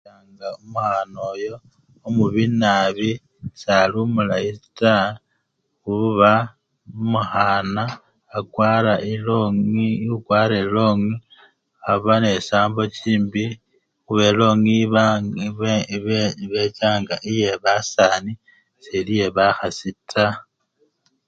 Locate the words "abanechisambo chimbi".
11.91-13.45